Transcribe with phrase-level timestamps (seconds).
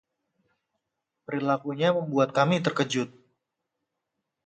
[1.29, 3.09] Perilakunya membuat kami terkejut.